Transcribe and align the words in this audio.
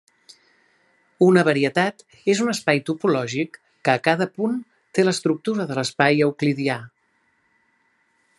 Una 1.25 1.43
varietat 1.47 2.01
és 2.33 2.41
un 2.47 2.49
espai 2.53 2.81
topològic 2.87 3.59
que, 3.61 3.95
a 3.95 3.97
cada 4.09 4.29
punt, 4.41 4.57
té 4.99 5.07
l'estructura 5.09 5.69
de 5.73 5.79
l'espai 5.83 6.27
euclidià. 6.31 6.81